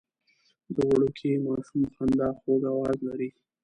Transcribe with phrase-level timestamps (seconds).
[0.73, 3.29] د وړوکي ماشوم خندا خوږ اواز لري.